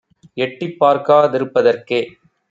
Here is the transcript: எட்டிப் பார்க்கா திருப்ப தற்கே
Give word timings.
எட்டிப் 0.37 0.79
பார்க்கா 0.79 1.17
திருப்ப 1.25 1.61
தற்கே 1.61 1.99